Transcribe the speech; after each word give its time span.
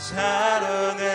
사랑해 0.00 1.09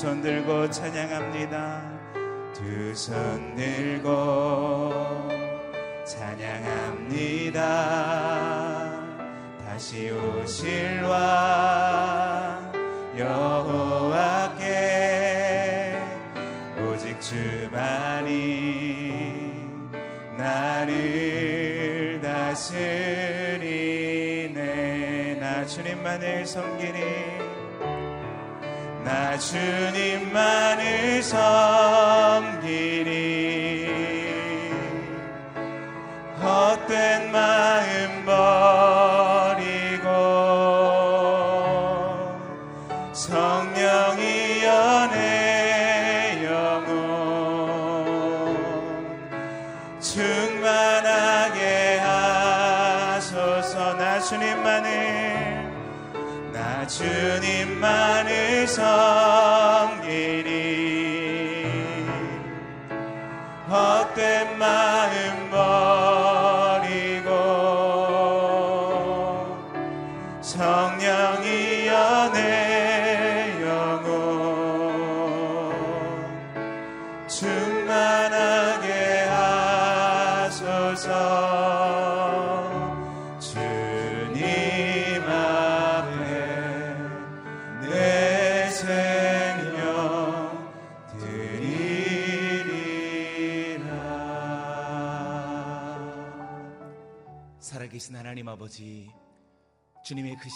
두손 0.00 0.22
들고 0.22 0.70
찬양합니다. 0.70 1.82
두 2.54 2.90
손 2.96 3.54
들고 3.54 5.28
찬양합니다. 6.06 7.60
다시 9.62 10.10
오실 10.10 11.02
왕 11.02 12.72
여호와께 13.18 14.64
오직 16.78 17.20
주만이 17.20 18.32
나를 20.38 22.22
다스리네 22.22 23.74
나 25.38 25.66
주님만을 25.66 26.46
섬기니 26.46 27.29
나 29.10 29.36
주님만을 29.36 31.20
섬기리 31.20 33.10
헛된 36.40 37.32
마음 37.32 38.24
버리고 38.24 40.06
성령이 43.12 44.62
연애 44.62 46.44
영혼 46.44 46.94
충만하게 49.98 51.98
하소서. 51.98 53.94
나 53.94 54.20
주님만을 54.20 55.19
주님만을 56.90 58.66
섬기니 58.66 58.90
헛된 63.70 64.58
마음 64.58 65.19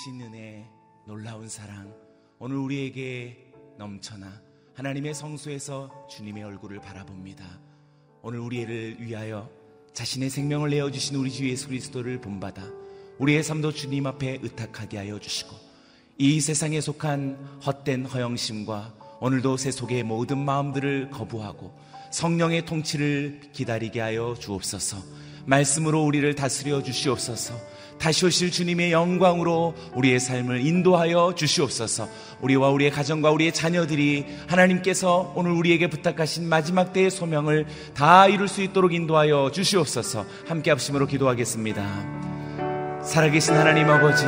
크신 0.04 0.20
은혜, 0.20 0.68
놀라운 1.06 1.48
사랑, 1.48 1.90
오늘 2.38 2.58
우리에게 2.58 3.38
넘쳐나 3.78 4.38
하나님의 4.74 5.14
성소에서 5.14 6.08
주님의 6.10 6.42
얼굴을 6.44 6.78
바라봅니다. 6.80 7.42
오늘 8.20 8.40
우리를 8.40 9.00
위하여 9.00 9.48
자신의 9.94 10.28
생명을 10.28 10.68
내어주신 10.68 11.16
우리 11.16 11.30
주 11.30 11.48
예수 11.48 11.68
그리스도를 11.68 12.20
본받아 12.20 12.62
우리의 13.18 13.42
삶도 13.42 13.72
주님 13.72 14.06
앞에 14.06 14.40
의탁하게 14.42 14.98
하여 14.98 15.18
주시고 15.18 15.56
이 16.18 16.38
세상에 16.38 16.82
속한 16.82 17.60
헛된 17.64 18.04
허영심과 18.04 19.18
오늘도 19.20 19.56
세 19.56 19.70
속의 19.70 20.02
모든 20.02 20.36
마음들을 20.36 21.08
거부하고 21.12 21.74
성령의 22.10 22.66
통치를 22.66 23.40
기다리게 23.54 24.00
하여 24.00 24.36
주옵소서. 24.38 24.98
말씀으로 25.46 26.04
우리를 26.04 26.34
다스려 26.34 26.82
주시옵소서. 26.82 27.54
다시 27.98 28.26
오실 28.26 28.50
주님의 28.50 28.92
영광으로 28.92 29.74
우리의 29.94 30.20
삶을 30.20 30.64
인도하여 30.66 31.34
주시옵소서. 31.36 32.08
우리와 32.42 32.68
우리의 32.70 32.90
가정과 32.90 33.30
우리의 33.30 33.52
자녀들이 33.52 34.26
하나님께서 34.46 35.32
오늘 35.34 35.52
우리에게 35.52 35.88
부탁하신 35.88 36.48
마지막 36.48 36.92
때의 36.92 37.10
소명을 37.10 37.66
다 37.94 38.26
이룰 38.26 38.48
수 38.48 38.62
있도록 38.62 38.92
인도하여 38.92 39.50
주시옵소서. 39.52 40.26
함께 40.46 40.70
합심으로 40.70 41.06
기도하겠습니다. 41.06 41.82
살아계신 43.04 43.54
하나님 43.54 43.88
아버지, 43.90 44.24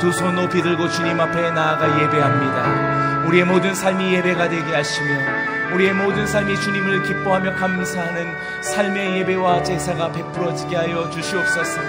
두 0.00 0.12
손 0.12 0.34
높이 0.34 0.60
들고 0.62 0.88
주님 0.88 1.18
앞에 1.20 1.50
나아가 1.52 1.86
예배합니다. 2.02 3.26
우리의 3.28 3.44
모든 3.44 3.74
삶이 3.74 4.14
예배가 4.14 4.48
되게 4.48 4.74
하시며 4.74 5.31
우리의 5.74 5.94
모든 5.94 6.26
삶이 6.26 6.60
주님을 6.60 7.02
기뻐하며 7.02 7.54
감사하는 7.54 8.62
삶의 8.62 9.18
예배와 9.18 9.62
제사가 9.62 10.12
베풀어지게 10.12 10.76
하여 10.76 11.08
주시옵소서. 11.08 11.80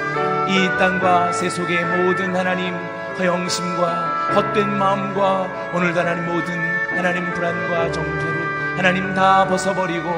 이 0.47 0.67
땅과 0.79 1.33
세속의 1.33 1.85
모든 1.85 2.35
하나님 2.35 2.73
허영심과 3.17 4.33
헛된 4.35 4.77
마음과 4.77 5.71
오늘도 5.73 5.99
하나님 5.99 6.25
모든 6.25 6.57
하나님 6.95 7.31
불안과 7.33 7.91
정죄를 7.91 8.77
하나님 8.77 9.13
다 9.13 9.45
벗어버리고 9.47 10.09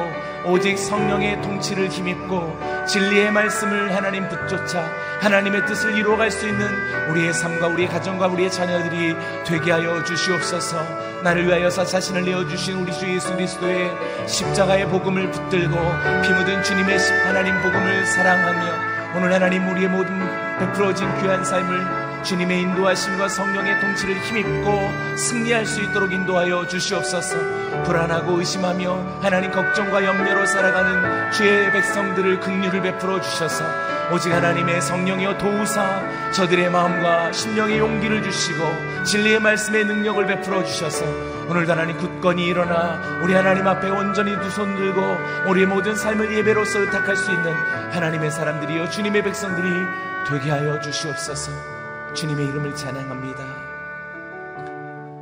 오직 0.46 0.78
성령의 0.78 1.42
통치를 1.42 1.90
힘입고 1.90 2.86
진리의 2.88 3.32
말씀을 3.32 3.96
하나님 3.96 4.30
붙쫓아 4.30 4.88
하나님의 5.22 5.66
뜻을 5.66 5.98
이루어갈 5.98 6.30
수 6.30 6.48
있는 6.48 6.68
우리의 7.10 7.34
삶과 7.34 7.68
우리의 7.68 7.90
가정과 7.90 8.28
우리의 8.28 8.52
자녀들이 8.52 9.16
되게 9.46 9.72
하여 9.72 10.04
주시옵소서. 10.04 11.15
나를 11.24 11.48
위하여서 11.48 11.86
자신을 11.86 12.24
내어주신 12.26 12.76
우리 12.76 12.94
주 12.94 13.08
예수 13.08 13.34
그리스도의 13.34 13.92
십자가의 14.28 14.88
복음을 14.90 15.32
붙들고 15.32 15.76
피 16.24 16.34
묻은 16.34 16.64
주님의 16.64 16.98
하나님 17.26 17.62
복음을 17.62 18.06
사랑하며 18.06 19.18
오늘 19.18 19.34
하나님 19.34 19.68
우리의 19.70 19.88
모든 19.88 20.20
베풀어진 20.60 21.08
귀한 21.22 21.44
삶을 21.44 22.24
주님의 22.24 22.62
인도하심과 22.62 23.30
성령의 23.30 23.80
통치를 23.80 24.20
힘입고 24.24 25.18
승리할 25.18 25.66
수 25.66 25.82
있도록 25.82 26.12
인도하여 26.12 26.68
주시옵소서. 26.68 27.38
불안하고 27.84 28.40
의심하며 28.40 29.20
하나님 29.22 29.52
걱정과 29.52 30.04
염려로 30.04 30.46
살아가는 30.46 31.32
주의 31.32 31.72
백성들을 31.72 32.40
긍휼을 32.40 32.82
베풀어 32.82 33.22
주셔서 33.22 33.64
오직 34.12 34.32
하나님의 34.32 34.82
성령이여 34.82 35.38
도우사 35.38 36.32
저들의 36.32 36.70
마음과 36.70 37.32
심령의 37.32 37.80
용기를 37.80 38.24
주시고 38.24 39.04
진리의 39.04 39.40
말씀의 39.40 39.86
능력을 39.86 40.26
베풀어 40.28 40.64
주셔서 40.64 41.06
오늘도 41.50 41.72
하나님 41.72 41.98
굳건히 41.98 42.46
일어나 42.48 43.00
우리 43.24 43.34
하나님 43.34 43.68
앞에 43.68 43.90
온전히 43.90 44.34
두 44.40 44.50
손 44.50 44.76
들고 44.76 45.50
우리의 45.50 45.66
모든 45.68 45.96
삶을 45.96 46.36
예배로서 46.38 46.80
의탁할 46.80 47.16
수 47.16 47.32
있는 47.32 47.54
하나님의 47.92 48.32
사람들이여 48.32 48.90
주님의 48.90 49.24
백성들이 49.24 49.70
되게 50.28 50.50
하여 50.50 50.80
주시옵소서. 50.82 51.52
주님의 52.14 52.48
이름을 52.48 52.76
찬양합니다. 52.76 53.44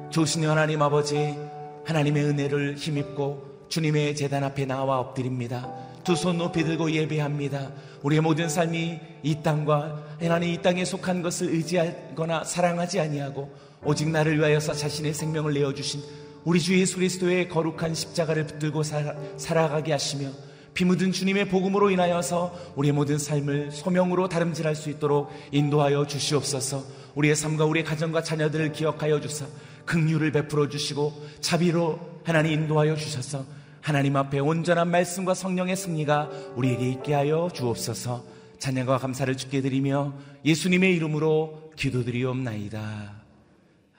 조신 0.09 0.47
하나님 0.47 0.81
아버지, 0.81 1.37
하나님의 1.85 2.23
은혜를 2.25 2.75
힘입고 2.75 3.65
주님의 3.69 4.15
재단 4.15 4.43
앞에 4.43 4.65
나와 4.65 4.99
엎드립니다. 4.99 5.67
두 6.03 6.15
손 6.15 6.37
높이 6.37 6.63
들고 6.63 6.91
예배합니다. 6.91 7.71
우리의 8.03 8.21
모든 8.21 8.49
삶이 8.49 8.99
이 9.23 9.35
땅과 9.41 10.03
하나님 10.19 10.49
이 10.49 10.61
땅에 10.61 10.83
속한 10.85 11.21
것을 11.21 11.49
의지하거나 11.49 12.43
사랑하지 12.43 12.99
아니하고 12.99 13.53
오직 13.83 14.09
나를 14.09 14.37
위하여서 14.37 14.73
자신의 14.73 15.13
생명을 15.13 15.53
내어 15.53 15.73
주신 15.73 16.01
우리 16.43 16.59
주 16.59 16.77
예수 16.77 16.95
그리스도의 16.95 17.47
거룩한 17.47 17.95
십자가를 17.95 18.45
붙들고 18.47 18.83
살아, 18.83 19.15
살아가게 19.37 19.93
하시며 19.93 20.29
피 20.73 20.85
묻은 20.85 21.11
주님의 21.11 21.49
복음으로 21.49 21.91
인하여서 21.91 22.73
우리의 22.75 22.93
모든 22.93 23.17
삶을 23.17 23.71
소명으로 23.71 24.27
다름질할 24.27 24.75
수 24.75 24.89
있도록 24.89 25.31
인도하여 25.51 26.07
주시옵소서. 26.07 26.83
우리의 27.15 27.35
삶과 27.35 27.65
우리의 27.65 27.85
가정과 27.85 28.23
자녀들을 28.23 28.71
기억하여 28.71 29.21
주사 29.21 29.45
긍휼을 29.85 30.31
베풀어 30.31 30.67
주시고 30.69 31.13
자비로 31.41 31.99
하나님 32.23 32.53
인도하여 32.53 32.95
주셔서 32.95 33.45
하나님 33.83 34.15
앞에 34.15 34.39
온전한 34.39 34.89
말씀과 34.89 35.33
성령의 35.33 35.75
승리가 35.75 36.29
우리에게 36.55 36.89
있게 36.89 37.13
하여 37.13 37.49
주옵소서. 37.53 38.25
찬양과 38.57 38.97
감사를 38.97 39.35
주께 39.35 39.61
드리며 39.61 40.17
예수님의 40.45 40.95
이름으로 40.95 41.73
기도드리옵나이다. 41.75 43.21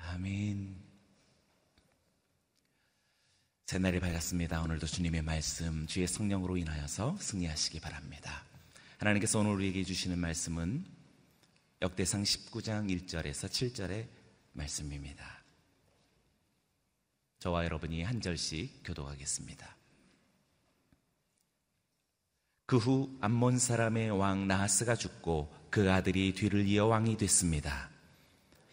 아멘. 0.08 0.74
새날이 3.66 4.00
밝았습니다. 4.00 4.62
오늘도 4.62 4.86
주님의 4.86 5.20
말씀, 5.20 5.86
주의 5.86 6.06
성령으로 6.06 6.56
인하여서 6.56 7.18
승리하시기 7.20 7.80
바랍니다. 7.80 8.42
하나님께서 8.96 9.40
오늘 9.40 9.52
우리에게 9.52 9.84
주시는 9.84 10.18
말씀은 10.18 10.82
역대상 11.82 12.22
19장 12.22 12.88
1절에서 12.88 13.50
7절의 13.50 14.06
말씀입니다. 14.54 15.33
저와 17.44 17.64
여러분이 17.64 18.02
한 18.02 18.22
절씩 18.22 18.80
교도하겠습니다. 18.84 19.76
그 22.64 22.78
후 22.78 23.14
암몬 23.20 23.58
사람의 23.58 24.12
왕 24.12 24.48
나하스가 24.48 24.94
죽고 24.94 25.52
그 25.68 25.92
아들이 25.92 26.32
뒤를 26.32 26.66
이어 26.66 26.86
왕이 26.86 27.18
됐습니다. 27.18 27.90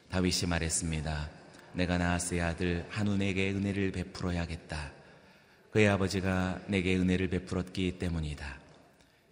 다윗이 0.08 0.48
말했습니다. 0.48 1.30
내가 1.74 1.98
나하스의 1.98 2.40
아들 2.40 2.88
한운에게 2.90 3.52
은혜를 3.52 3.92
베풀어야겠다. 3.92 4.94
그의 5.72 5.90
아버지가 5.90 6.62
내게 6.68 6.96
은혜를 6.96 7.28
베풀었기 7.28 8.00
때문이다. 8.00 8.58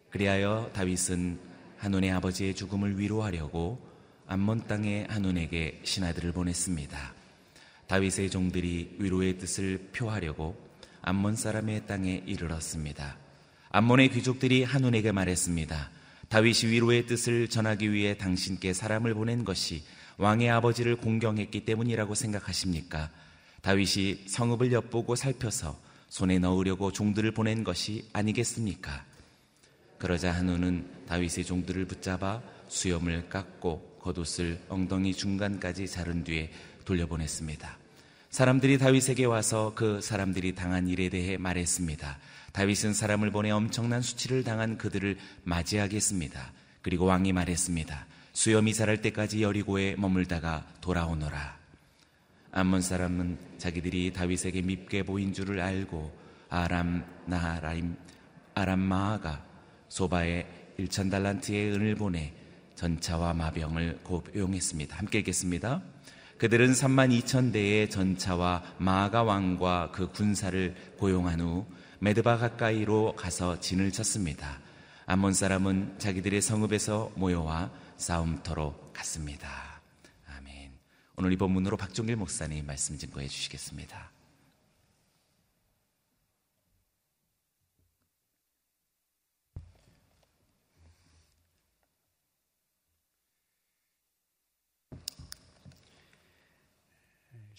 그리하여 0.10 0.70
다윗은 0.74 1.40
한운의 1.78 2.12
아버지의 2.12 2.56
죽음을 2.56 3.00
위로하려고 3.00 3.80
암몬 4.28 4.68
땅의 4.68 5.08
한운에게 5.08 5.80
신하들을 5.86 6.34
보냈습니다. 6.34 7.19
다윗의 7.90 8.30
종들이 8.30 8.98
위로의 9.00 9.40
뜻을 9.40 9.90
표하려고 9.92 10.56
암몬 11.02 11.36
사람의 11.36 11.88
땅에 11.88 12.22
이르렀습니다. 12.28 13.18
암몬의 13.72 14.10
귀족들이 14.10 14.64
한운에게 14.64 15.12
말했습니다. 15.12 15.90
다윗이 16.30 16.72
위로의 16.72 17.08
뜻을 17.08 17.50
전하기 17.50 17.92
위해 17.92 18.16
당신께 18.16 18.74
사람을 18.74 19.16
보낸 19.16 19.44
것이 19.44 19.82
왕의 20.18 20.52
아버지를 20.52 20.98
공경했기 20.98 21.66
때문이라고 21.66 22.14
생각하십니까? 22.14 23.10
다윗이 23.64 24.26
성읍을 24.28 24.72
엿보고 24.72 25.16
살펴서 25.16 25.80
손에 26.10 26.38
넣으려고 26.38 26.92
종들을 26.92 27.32
보낸 27.32 27.64
것이 27.64 28.08
아니겠습니까? 28.14 29.04
그러자 29.98 30.32
한우는 30.32 31.06
다윗의 31.08 31.44
종들을 31.44 31.86
붙잡아 31.86 32.44
수염을 32.68 33.30
깎고 33.30 33.98
겉옷을 34.04 34.62
엉덩이 34.70 35.16
중간까지 35.16 35.88
자른 35.88 36.24
뒤에 36.24 36.52
돌려보냈습니다. 36.86 37.79
사람들이 38.30 38.78
다윗에게 38.78 39.26
와서 39.26 39.74
그 39.74 40.02
사람들이 40.02 40.54
당한 40.54 40.88
일에 40.88 41.10
대해 41.10 41.38
말했습니다. 41.38 42.20
다윗은 42.54 42.94
사람을 42.94 43.32
보내 43.32 43.50
엄청난 43.50 44.02
수치를 44.02 44.44
당한 44.44 44.78
그들을 44.78 45.18
맞이하겠습니다. 45.44 46.54
그리고 46.84 47.06
왕이 47.06 47.34
말했습니다. 47.34 48.06
수염이 48.34 48.74
자랄 48.76 49.02
때까지 49.02 49.42
여리고에 49.42 49.96
머물다가 49.98 50.66
돌아오너라. 50.80 51.58
암몬 52.52 52.82
사람은 52.82 53.38
자기들이 53.58 54.14
다윗에게 54.14 54.62
밉게 54.62 55.04
보인 55.04 55.34
줄을 55.34 55.60
알고 55.60 56.12
아람 56.50 57.04
나하라임 57.26 57.96
아람 58.54 58.80
마아가 58.80 59.44
소바에 59.90 60.46
1천 60.80 61.10
달란트의 61.10 61.74
은을 61.74 61.96
보내 61.96 62.34
전차와 62.76 63.34
마병을 63.34 64.00
고용했습니다. 64.04 64.96
함께 64.96 65.20
읽겠습니다. 65.20 65.82
그들은 66.40 66.72
3만 66.72 67.12
2천 67.22 67.52
대의 67.52 67.90
전차와 67.90 68.64
마아가 68.78 69.24
왕과 69.24 69.92
그 69.92 70.10
군사를 70.10 70.74
고용한 70.98 71.42
후 71.42 71.66
메드바 72.00 72.38
가까이로 72.38 73.16
가서 73.18 73.60
진을 73.60 73.92
쳤습니다. 73.92 74.60
암몬 75.06 75.34
사람은 75.34 75.96
자기들의 76.00 76.42
성읍에서 76.42 77.12
모여와 77.16 77.72
싸움터로 77.98 78.92
갔습니다. 78.94 79.82
아멘. 80.28 80.72
오늘 81.18 81.34
이 81.34 81.36
본문으로 81.36 81.76
박종길 81.76 82.16
목사님 82.16 82.66
말씀 82.66 82.98
증거해 82.98 83.28
주시겠습니다. 83.28 84.19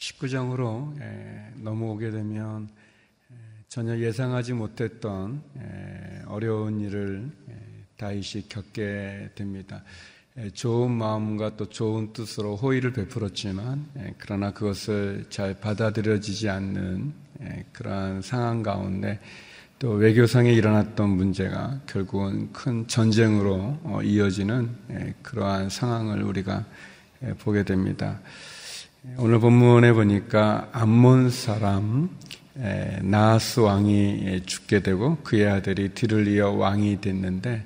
십구장으로 0.01 0.95
넘어오게 1.57 2.11
되면 2.11 2.69
전혀 3.69 3.99
예상하지 3.99 4.55
못했던 4.55 5.43
어려운 6.27 6.81
일을 6.81 7.31
다윗이 7.99 8.49
겪게 8.49 9.31
됩니다. 9.35 9.85
좋은 10.55 10.91
마음과 10.91 11.57
또 11.57 11.69
좋은 11.69 12.15
뜻으로 12.15 12.57
호의를 12.57 12.95
베풀었지만 12.95 14.15
그러나 14.17 14.53
그것을 14.53 15.27
잘 15.29 15.61
받아들여지지 15.61 16.49
않는 16.49 17.13
그러한 17.73 18.23
상황 18.23 18.63
가운데 18.63 19.21
또 19.79 19.91
외교상에 19.91 20.51
일어났던 20.53 21.11
문제가 21.11 21.79
결국은 21.87 22.53
큰 22.53 22.87
전쟁으로 22.87 23.79
어, 23.83 24.01
이어지는 24.03 25.17
그러한 25.23 25.71
상황을 25.71 26.23
우리가 26.23 26.67
보게 27.39 27.63
됩니다. 27.65 28.21
오늘 29.17 29.41
본문에 29.41 29.95
보니까 29.95 30.69
암몬 30.73 31.31
사람 31.31 32.11
나하스 33.01 33.61
왕이 33.61 34.43
죽게 34.45 34.83
되고 34.83 35.17
그의 35.23 35.49
아들이 35.49 35.89
뒤를 35.95 36.29
이어 36.29 36.51
왕이 36.51 37.01
됐는데 37.01 37.65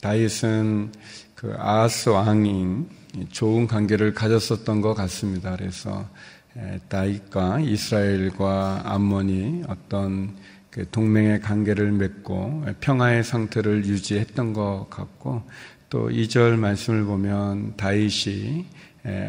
다윗은 0.00 0.92
그 1.34 1.54
아하스 1.58 2.08
왕이 2.08 2.86
좋은 3.30 3.66
관계를 3.66 4.14
가졌었던 4.14 4.80
것 4.80 4.94
같습니다. 4.94 5.54
그래서 5.54 6.08
다윗과 6.88 7.60
이스라엘과 7.60 8.84
암몬이 8.86 9.64
어떤 9.68 10.34
그 10.70 10.88
동맹의 10.90 11.42
관계를 11.42 11.92
맺고 11.92 12.64
평화의 12.80 13.22
상태를 13.22 13.84
유지했던 13.84 14.54
것 14.54 14.86
같고 14.88 15.42
또 15.90 16.08
2절 16.08 16.56
말씀을 16.56 17.04
보면 17.04 17.74
다윗이 17.76 18.64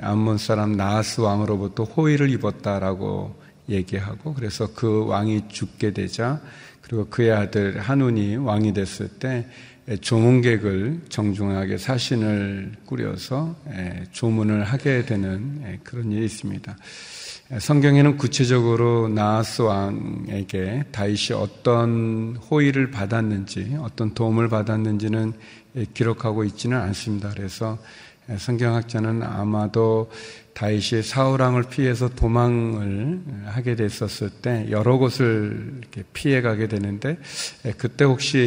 암몬 0.02 0.38
사람 0.38 0.74
나하스 0.74 1.22
왕으로부터 1.22 1.84
호의를 1.84 2.30
입었다라고 2.32 3.36
얘기하고 3.70 4.34
그래서 4.34 4.68
그 4.74 5.06
왕이 5.06 5.48
죽게 5.50 5.94
되자 5.94 6.42
그리고 6.82 7.06
그의 7.08 7.32
아들 7.32 7.80
한운이 7.80 8.38
왕이 8.38 8.74
됐을 8.74 9.08
때 9.08 9.48
조문객을 10.02 11.02
정중하게 11.10 11.78
사신을 11.78 12.74
꾸려서 12.86 13.56
조문을 14.12 14.64
하게 14.64 15.06
되는 15.06 15.80
그런 15.84 16.12
일이 16.12 16.26
있습니다. 16.26 16.76
성경에는 17.60 18.18
구체적으로 18.18 19.08
나하스 19.08 19.64
왕에게 19.64 20.84
다윗이 20.92 21.34
어떤 21.34 22.38
호의를 22.50 22.92
받았는지 22.92 23.78
어떤 23.80 24.14
도움을 24.14 24.50
받았는지는 24.50 25.34
기록하고 25.96 26.44
있지는 26.44 26.78
않습니다. 26.78 27.30
그래서 27.30 27.80
성경학자는 28.38 29.24
아마도 29.24 30.12
다윗이 30.54 31.04
사울왕을 31.04 31.64
피해서 31.64 32.10
도망을 32.10 33.22
하게 33.46 33.76
됐었을 33.76 34.30
때 34.30 34.68
여러 34.70 34.98
곳을 34.98 35.82
피해 36.14 36.42
가게 36.42 36.68
되는데 36.68 37.18
그때 37.78 38.06
혹시 38.06 38.38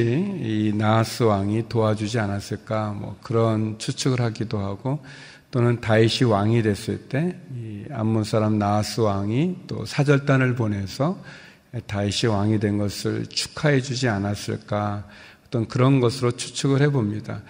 이 0.40 0.72
나하스 0.76 1.22
왕이 1.22 1.68
도와주지 1.68 2.18
않았을까 2.18 2.92
뭐 2.92 3.16
그런 3.22 3.78
추측을 3.78 4.20
하기도 4.20 4.58
하고 4.58 5.02
또는 5.50 5.80
다윗이 5.80 6.30
왕이 6.30 6.62
됐을 6.62 7.08
때 7.08 7.36
이 7.56 7.84
암몬 7.90 8.24
사람 8.24 8.58
나하스 8.58 9.00
왕이 9.00 9.56
또 9.66 9.84
사절단을 9.84 10.54
보내서 10.54 11.18
다윗이 11.86 12.30
왕이 12.30 12.60
된 12.60 12.78
것을 12.78 13.26
축하해 13.26 13.80
주지 13.80 14.08
않았을까 14.08 15.06
어떤 15.46 15.68
그런 15.68 16.00
것으로 16.00 16.32
추측을 16.32 16.80
해 16.80 16.88
봅니다. 16.88 17.42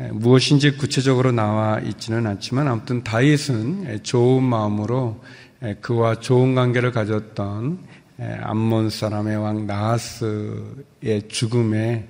예, 0.00 0.08
무엇인지 0.08 0.78
구체적으로 0.78 1.30
나와 1.30 1.78
있지는 1.80 2.26
않지만 2.26 2.68
아무튼 2.68 3.04
다윗은 3.04 3.86
예, 3.88 3.98
좋은 4.02 4.42
마음으로 4.42 5.22
예, 5.62 5.74
그와 5.80 6.16
좋은 6.20 6.54
관계를 6.54 6.90
가졌던 6.92 8.00
암몬 8.42 8.90
사람의 8.90 9.36
왕 9.38 9.66
나하스의 9.66 11.28
죽음에 11.28 12.06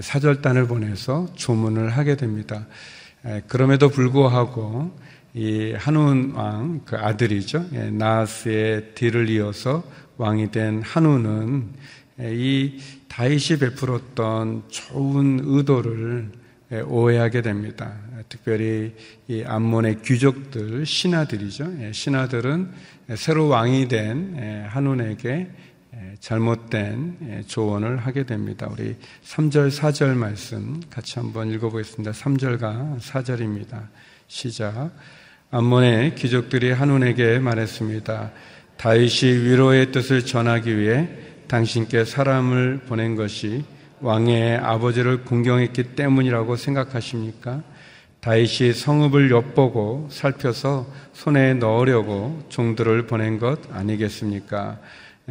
사절단을 0.00 0.66
보내서 0.66 1.26
조문을 1.34 1.90
하게 1.90 2.16
됩니다. 2.16 2.66
그럼에도 3.48 3.90
불구하고 3.90 4.96
이 5.34 5.74
한운 5.76 6.32
왕 6.34 6.80
그 6.86 6.96
아들이죠 6.96 7.66
나하스의 7.90 8.94
뒤를 8.94 9.28
이어서 9.28 9.82
왕이 10.16 10.52
된 10.52 10.80
한운은 10.80 11.68
이 12.20 12.78
다윗이 13.08 13.58
베풀었던 13.58 14.62
좋은 14.68 15.40
의도를 15.42 16.30
예, 16.32 16.41
오해하게 16.80 17.42
됩니다. 17.42 17.92
특별히 18.28 18.94
이 19.28 19.42
암몬의 19.46 20.02
귀족들, 20.02 20.86
신하들이죠. 20.86 21.74
예, 21.80 21.92
신하들은 21.92 22.70
새로 23.16 23.48
왕이 23.48 23.88
된 23.88 24.36
예, 24.38 24.66
한운에게 24.68 25.48
잘못된 26.20 27.44
조언을 27.46 27.98
하게 27.98 28.24
됩니다. 28.24 28.68
우리 28.70 28.96
3절, 29.24 29.70
4절 29.70 30.14
말씀 30.14 30.80
같이 30.88 31.18
한번 31.18 31.50
읽어보겠습니다. 31.50 32.12
3절과 32.12 33.00
4절입니다. 33.00 33.88
시작. 34.28 34.90
암몬의 35.50 36.14
귀족들이 36.14 36.72
한운에게 36.72 37.38
말했습니다. 37.38 38.32
다윗이 38.78 39.44
위로의 39.44 39.92
뜻을 39.92 40.24
전하기 40.24 40.78
위해 40.78 41.08
당신께 41.46 42.04
사람을 42.04 42.80
보낸 42.86 43.14
것이 43.14 43.64
왕의 44.02 44.56
아버지를 44.58 45.24
공경했기 45.24 45.94
때문이라고 45.94 46.56
생각하십니까? 46.56 47.62
다윗이 48.20 48.72
성읍을 48.72 49.30
엿보고 49.30 50.08
살펴서 50.10 50.86
손에 51.12 51.54
넣으려고 51.54 52.44
종들을 52.48 53.06
보낸 53.06 53.38
것 53.38 53.60
아니겠습니까? 53.72 54.78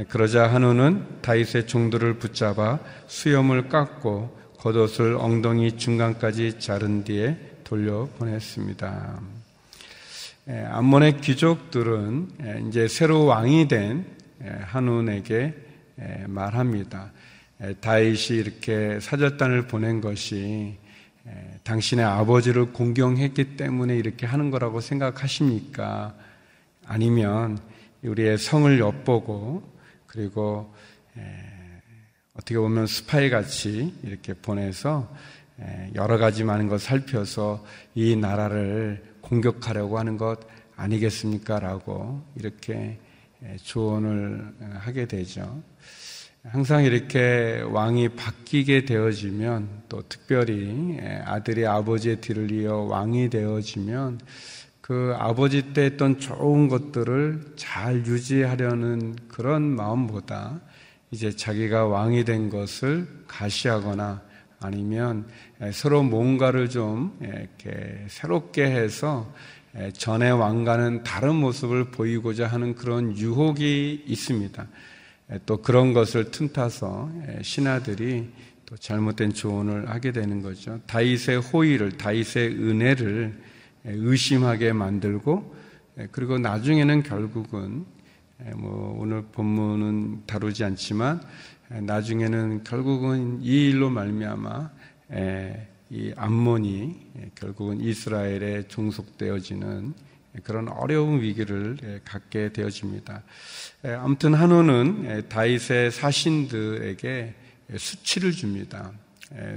그러자 0.08 0.48
한우는 0.48 1.06
다윗의 1.22 1.68
종들을 1.68 2.14
붙잡아 2.16 2.80
수염을 3.08 3.68
깎고 3.68 4.40
겉옷을 4.60 5.16
엉덩이 5.16 5.78
중간까지 5.78 6.60
자른 6.60 7.04
뒤에 7.04 7.38
돌려 7.66 8.08
보냈습니다. 8.18 9.20
암몬의 10.72 11.20
귀족들은 11.22 12.68
이제 12.70 12.88
새로 12.88 13.26
왕이 13.26 13.68
된 13.68 14.06
한운에게 14.64 15.54
말합니다. 16.28 17.12
다윗이 17.80 18.40
이렇게 18.40 19.00
사절단을 19.00 19.68
보낸 19.68 20.02
것이 20.02 20.78
당신의 21.64 22.04
아버지를 22.04 22.74
공경했기 22.74 23.56
때문에 23.56 23.96
이렇게 23.96 24.26
하는 24.26 24.50
거라고 24.50 24.82
생각하십니까? 24.82 26.16
아니면 26.86 27.60
우리의 28.04 28.40
성을 28.40 28.80
엿보고 28.80 29.62
그리고 30.08 30.74
어떻게 32.34 32.58
보면 32.58 32.88
스파이 32.88 33.30
같이 33.30 33.94
이렇게 34.04 34.34
보내서 34.34 35.14
여러 35.94 36.18
가지 36.18 36.44
많은 36.44 36.68
것 36.68 36.82
살펴서 36.82 37.64
이 37.94 38.16
나라를 38.16 39.04
공격하려고 39.22 40.00
하는 40.00 40.18
것 40.18 40.40
아니겠습니까? 40.76 41.60
라고 41.60 42.26
이렇게 42.36 42.98
조언을 43.62 44.52
하게 44.80 45.06
되죠. 45.06 45.62
항상 46.44 46.84
이렇게 46.84 47.62
왕이 47.70 48.10
바뀌게 48.10 48.86
되어지면 48.86 49.84
또 49.88 50.02
특별히 50.10 50.98
아들이 51.24 51.68
아버지의 51.68 52.20
뒤를 52.20 52.52
이어 52.52 52.78
왕이 52.78 53.30
되어지면 53.30 54.20
그 54.82 55.16
아버지 55.20 55.74
때 55.74 55.84
했던 55.84 56.20
좋은 56.20 56.68
것들을 56.68 57.54
잘 57.58 58.08
유지하려는 58.08 59.16
그런 59.28 59.62
마음보다 59.62 60.60
이제 61.12 61.30
자기가 61.30 61.86
왕이 61.86 62.26
된 62.26 62.50
것을 62.50 63.08
가시하거나 63.28 64.24
아니면 64.60 65.28
서로 65.72 66.02
뭔가를 66.02 66.70
좀 66.70 67.16
이렇게 67.22 68.04
새롭게 68.08 68.64
해서 68.64 69.32
전의 69.94 70.32
왕과는 70.32 71.04
다른 71.04 71.36
모습을 71.36 71.92
보이고자 71.92 72.48
하는 72.48 72.74
그런 72.74 73.16
유혹이 73.16 74.06
있습니다. 74.08 74.68
또 75.46 75.62
그런 75.62 75.94
것을 75.94 76.32
틈타서 76.32 77.12
신하들이 77.42 78.30
또 78.66 78.78
잘못된 78.78 79.34
조언을 79.34 79.90
하게 79.90 80.12
되는 80.12 80.42
거죠. 80.42 80.80
다윗의 80.88 81.40
호의를, 81.40 81.98
다윗의 81.98 82.56
은혜를 82.56 83.42
의심하게 83.86 84.74
만들고 84.74 85.56
그리고 86.12 86.38
나중에는 86.38 87.04
결국은 87.04 87.86
뭐 88.56 88.98
오늘 89.00 89.24
본문은 89.32 90.24
다루지 90.26 90.64
않지만 90.64 91.22
나중에는 91.70 92.64
결국은 92.64 93.40
이 93.42 93.70
일로 93.70 93.90
말미암아 93.90 94.70
이 95.90 96.14
암몬이 96.16 96.96
결국은 97.36 97.82
이스라엘에 97.82 98.68
종속되어지는 98.68 99.94
그런 100.44 100.70
어려운 100.70 101.22
위기를 101.22 102.02
갖게 102.06 102.54
되어집니다. 102.54 103.24
아무튼 104.00 104.34
한우는 104.34 105.28
다윗의 105.30 105.92
사신들에게 105.92 107.36
수치를 107.78 108.32
줍니다. 108.32 108.92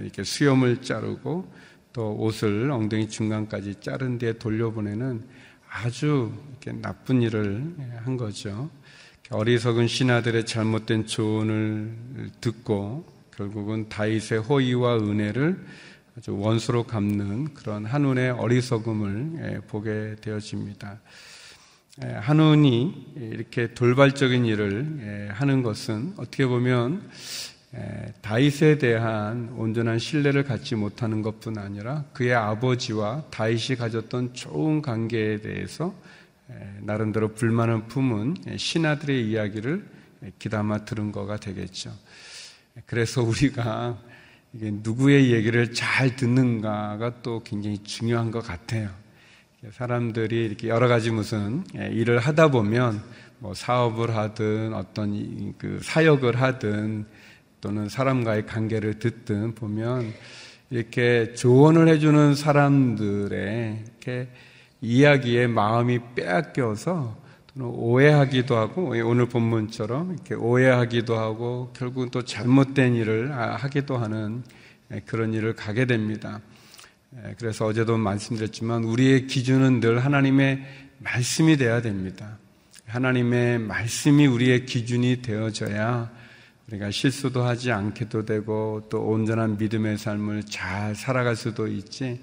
이렇게 0.03 0.23
수염을 0.25 0.83
자르고 0.83 1.53
또 1.93 2.17
옷을 2.17 2.71
엉덩이 2.71 3.09
중간까지 3.09 3.77
자른 3.81 4.19
뒤에 4.19 4.35
돌려보내는 4.35 5.23
아주 5.71 6.33
나쁜 6.81 7.23
일을 7.23 7.75
한 8.05 8.17
거죠. 8.17 8.71
어리석은 9.31 9.87
신하들의 9.89 10.47
잘못된 10.47 11.07
조언을 11.07 12.31
듣고 12.41 13.07
결국은 13.37 13.89
다윗의 13.89 14.41
호의와 14.41 14.99
은혜를 14.99 15.65
아주 16.17 16.39
원수로 16.39 16.85
갚는 16.85 17.55
그런 17.55 17.85
한운의 17.85 18.31
어리석음을 18.31 19.33
예, 19.39 19.61
보게 19.67 20.15
되어집니다. 20.21 21.01
예, 22.05 22.09
한운이 22.13 23.15
이렇게 23.17 23.75
돌발적인 23.75 24.45
일을 24.45 24.99
예, 25.01 25.33
하는 25.33 25.65
것은 25.65 26.15
어떻게 26.17 26.47
보면 26.47 27.11
다윗에 28.23 28.79
대한 28.79 29.53
온전한 29.57 29.99
신뢰를 29.99 30.45
갖지 30.45 30.77
못하는 30.77 31.23
것뿐 31.23 31.59
아니라 31.59 32.05
그의 32.13 32.33
아버지와 32.33 33.25
다윗이 33.33 33.77
가졌던 33.77 34.35
좋은 34.35 34.81
관계에 34.81 35.41
대해서 35.41 35.93
나름대로 36.83 37.35
불만을 37.35 37.87
품은 37.89 38.37
신하들의 38.57 39.29
이야기를 39.29 39.85
기담아 40.39 40.85
들은 40.85 41.11
거가 41.11 41.39
되겠죠. 41.39 41.93
그래서 42.87 43.25
우리가 43.25 43.99
이게 44.55 44.71
누구의 44.73 45.33
얘기를 45.33 45.75
잘 45.75 46.15
듣는가가 46.15 47.23
또 47.23 47.43
굉장히 47.43 47.79
중요한 47.79 48.31
것 48.31 48.41
같아요. 48.41 48.89
사람들이 49.73 50.45
이렇게 50.45 50.69
여러 50.69 50.87
가지 50.87 51.11
무슨 51.11 51.65
일을 51.75 52.21
하다 52.21 52.49
보면 52.49 53.03
뭐 53.41 53.53
사업을 53.53 54.15
하든 54.15 54.75
어떤 54.75 55.55
그 55.59 55.81
사역을 55.83 56.41
하든 56.41 57.05
또는 57.61 57.89
사람과의 57.89 58.47
관계를 58.47 59.01
듣든 59.01 59.55
보면 59.55 60.13
이렇게 60.71 61.35
조언을 61.35 61.89
해주는 61.89 62.35
사람들의 62.35 63.85
이렇게 63.85 64.29
이야기에 64.81 65.49
마음이 65.49 65.99
빼앗겨서 66.15 67.24
오해하기도 67.61 68.57
하고 68.57 68.89
오늘 68.89 69.27
본문처럼 69.29 70.15
이렇게 70.15 70.35
오해하기도 70.35 71.17
하고 71.17 71.73
결국은 71.77 72.11
또 72.11 72.23
잘못된 72.23 72.97
일을 72.97 73.33
하기도 73.33 73.97
하는 73.97 74.43
그런 75.07 75.33
일을 75.33 75.55
가게 75.55 75.85
됩니다. 75.87 76.41
그래서 77.39 77.67
어제도 77.67 77.97
말씀드렸지만 77.97 78.83
우리의 78.83 79.29
기준은 79.29 79.79
늘 79.81 80.05
하나님의 80.05 80.65
말씀이 80.99 81.57
되어야 81.57 81.81
됩니다. 81.81 82.39
하나님의 82.87 83.61
말씀이 83.61 84.27
우리의 84.27 84.67
기준이 84.67 85.23
되어져야 85.23 86.11
우리가 86.69 86.91
실수도 86.91 87.45
하지 87.45 87.71
않게도 87.71 88.25
되고 88.25 88.87
또 88.91 89.03
온전한 89.03 89.59
믿음의 89.59 89.99
삶을 89.99 90.45
잘 90.45 90.95
살아갈 90.97 91.37
수도 91.37 91.69
있지. 91.69 92.21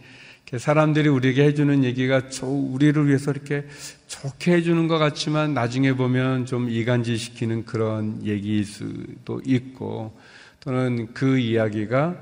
사람들이 0.57 1.07
우리에게 1.07 1.45
해주는 1.45 1.83
얘기가 1.85 2.23
우리를 2.43 3.07
위해서 3.07 3.31
이렇게 3.31 3.65
좋게 4.07 4.53
해주는 4.55 4.87
것 4.87 4.97
같지만 4.97 5.53
나중에 5.53 5.93
보면 5.93 6.45
좀 6.45 6.69
이간질 6.69 7.17
시키는 7.17 7.65
그런 7.65 8.25
얘기일 8.25 8.65
수도 8.65 9.41
있고 9.45 10.17
또는 10.59 11.13
그 11.13 11.37
이야기가 11.37 12.21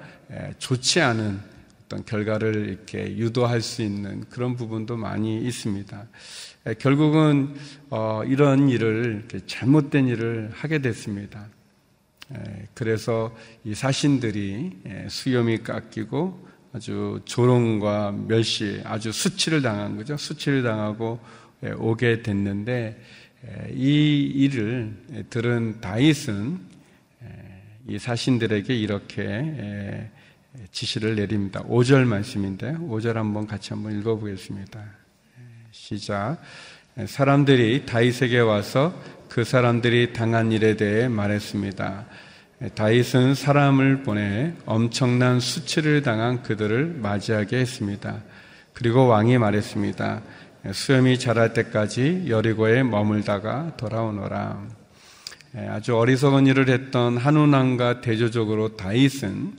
좋지 0.60 1.02
않은 1.02 1.40
어떤 1.86 2.06
결과를 2.06 2.70
이렇게 2.70 3.18
유도할 3.18 3.62
수 3.62 3.82
있는 3.82 4.24
그런 4.30 4.56
부분도 4.56 4.96
많이 4.96 5.42
있습니다. 5.42 6.08
결국은 6.78 7.56
어, 7.90 8.22
이런 8.28 8.70
일을 8.70 9.28
잘못된 9.48 10.08
일을 10.08 10.52
하게 10.54 10.80
됐습니다. 10.80 11.48
그래서 12.76 13.36
이 13.64 13.74
사신들이 13.74 15.08
수염이 15.08 15.64
깎이고 15.64 16.49
아주 16.72 17.20
조롱과 17.26 18.12
멸시, 18.28 18.82
아주 18.84 19.12
수치를 19.12 19.62
당한 19.62 19.98
거죠. 19.98 20.18
수치를 20.18 20.62
당하고 20.64 21.20
오게 21.78 22.22
됐는데 22.22 23.02
이 23.74 24.32
일을 24.36 25.26
들은 25.30 25.82
다윗은 25.82 26.60
이 27.88 27.98
사신들에게 27.98 28.76
이렇게 28.76 30.10
지시를 30.72 31.16
내립니다. 31.16 31.64
5절 31.64 32.06
말씀인데 32.06 32.74
5절 32.74 33.14
한번 33.14 33.48
같이 33.48 33.74
한번 33.74 33.98
읽어보겠습니다. 34.00 34.84
시작. 35.72 36.38
사람들이 37.06 37.86
다윗에게 37.86 38.40
와서 38.40 38.94
그 39.28 39.44
사람들이 39.44 40.14
당한 40.14 40.52
일에 40.52 40.76
대해 40.76 41.08
말했습니다. 41.08 42.06
다윗은 42.76 43.36
사람을 43.36 44.04
보내 44.04 44.54
엄청난 44.66 45.40
수치를 45.40 46.02
당한 46.02 46.44
그들을 46.44 46.88
맞이하게 46.88 47.58
했습니다. 47.58 48.22
그리고 48.74 49.08
왕이 49.08 49.38
말했습니다. 49.38 50.22
수염이 50.74 51.20
자랄 51.20 51.54
때까지 51.54 52.26
여리고에 52.28 52.84
머물다가 52.84 53.78
돌아오너라. 53.78 54.68
아주 55.70 55.96
어리석은 55.96 56.48
일을 56.48 56.68
했던 56.68 57.16
한운왕과 57.16 58.02
대조적으로 58.02 58.76
다윗은 58.76 59.54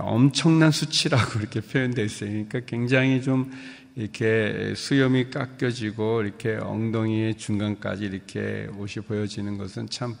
엄청난 0.00 0.72
수치라고 0.72 1.38
이렇게 1.38 1.60
표현되어 1.60 2.04
있어요. 2.04 2.30
그러니까 2.30 2.60
굉장히 2.66 3.22
좀 3.22 3.52
이렇게 3.94 4.74
수염이 4.76 5.30
깎여지고 5.30 6.22
이렇게 6.22 6.56
엉덩이의 6.56 7.36
중간까지 7.36 8.04
이렇게 8.04 8.68
옷이 8.76 9.04
보여지는 9.06 9.56
것은 9.56 9.88
참 9.88 10.16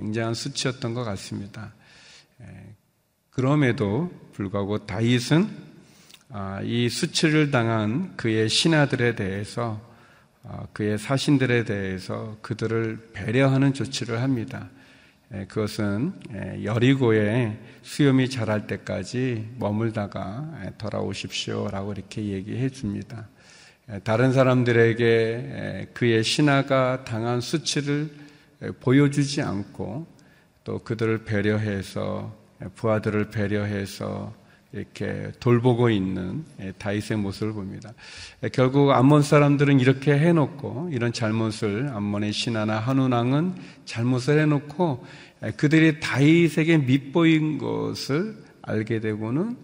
굉장한 0.00 0.32
수치였던 0.32 0.94
것 0.94 1.04
같습니다. 1.04 1.74
그럼에도 3.28 4.10
불구하고 4.32 4.86
다윗은 4.86 5.70
아, 6.32 6.60
이 6.62 6.88
수치를 6.88 7.50
당한 7.50 8.16
그의 8.16 8.48
신하들에 8.48 9.14
대해서 9.14 9.80
아, 10.42 10.64
그의 10.72 10.96
사신들에 10.96 11.64
대해서 11.64 12.38
그들을 12.40 13.10
배려하는 13.12 13.74
조치를 13.74 14.22
합니다. 14.22 14.70
그것은 15.46 16.12
여리고에 16.64 17.56
수염이 17.82 18.30
자랄 18.30 18.66
때까지 18.66 19.50
머물다가 19.58 20.72
돌아오십시오라고 20.76 21.92
이렇게 21.92 22.24
얘기해 22.24 22.70
줍니다. 22.70 23.28
다른 24.02 24.32
사람들에게 24.32 25.90
그의 25.94 26.24
신하가 26.24 27.04
당한 27.04 27.40
수치를 27.40 28.19
보여주지 28.80 29.42
않고 29.42 30.06
또 30.64 30.78
그들을 30.78 31.24
배려해서 31.24 32.34
부하들을 32.74 33.30
배려해서 33.30 34.38
이렇게 34.72 35.32
돌보고 35.40 35.90
있는 35.90 36.44
다윗의 36.78 37.16
모습을 37.16 37.52
봅니다. 37.54 37.92
결국 38.52 38.92
암몬 38.92 39.22
사람들은 39.22 39.80
이렇게 39.80 40.12
해놓고 40.12 40.90
이런 40.92 41.12
잘못을 41.12 41.88
암몬의 41.92 42.32
신하나 42.32 42.78
한운왕은 42.78 43.54
잘못을 43.84 44.38
해놓고 44.40 45.04
그들이 45.56 45.98
다윗에게 45.98 46.78
밑보인 46.78 47.58
것을 47.58 48.36
알게 48.62 49.00
되고는 49.00 49.56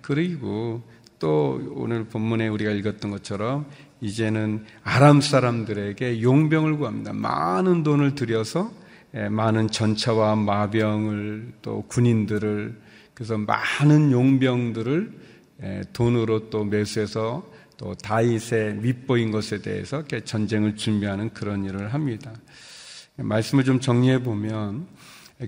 그리고 0.00 0.82
또 1.20 1.60
오늘 1.76 2.04
본문에 2.04 2.48
우리가 2.48 2.72
읽었던 2.72 3.10
것처럼 3.12 3.66
이제는 4.04 4.66
아람 4.82 5.22
사람들에게 5.22 6.20
용병을 6.20 6.76
구합니다. 6.76 7.14
많은 7.14 7.82
돈을 7.82 8.14
들여서 8.14 8.70
예, 9.14 9.30
많은 9.30 9.68
전차와 9.68 10.36
마병을 10.36 11.54
또 11.62 11.84
군인들을 11.88 12.78
그래서 13.14 13.38
많은 13.38 14.12
용병들을 14.12 15.12
예, 15.62 15.82
돈으로 15.94 16.50
또 16.50 16.64
매수해서 16.64 17.50
또 17.78 17.94
다윗의 17.94 18.74
밑보인 18.74 19.30
것에 19.30 19.62
대해서 19.62 20.04
전쟁을 20.04 20.76
준비하는 20.76 21.30
그런 21.30 21.64
일을 21.64 21.94
합니다. 21.94 22.32
말씀을 23.16 23.64
좀 23.64 23.80
정리해 23.80 24.22
보면 24.22 24.86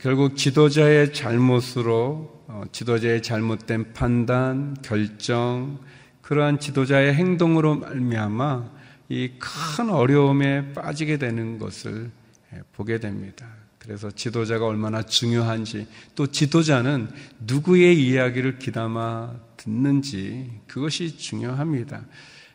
결국 0.01 0.37
지도자의 0.37 1.12
잘못으로 1.12 2.45
어, 2.49 2.62
지도자의 2.73 3.23
잘못된 3.23 3.92
판단, 3.92 4.77
결정, 4.83 5.79
그러한 6.27 6.59
지도자의 6.59 7.15
행동으로 7.15 7.77
말미암아 7.77 8.71
이 9.11 9.31
큰 9.39 9.91
어려움에 9.91 10.73
빠지게 10.73 11.19
되는 11.19 11.59
것을 11.59 12.11
예, 12.53 12.61
보게 12.73 12.99
됩니다. 12.99 13.47
그래서 13.79 14.11
지도자가 14.11 14.67
얼마나 14.67 15.03
중요한지 15.03 15.87
또 16.17 16.27
지도자는 16.27 17.09
누구의 17.47 18.03
이야기를 18.05 18.59
귀담아 18.59 19.35
듣는지 19.57 20.51
그것이 20.67 21.17
중요합니다. 21.17 22.03